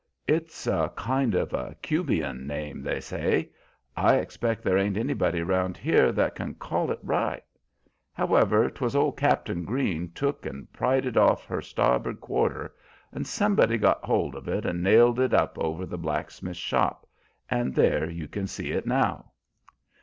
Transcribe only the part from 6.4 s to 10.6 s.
call it right. However 'twas, old Cap'n Green took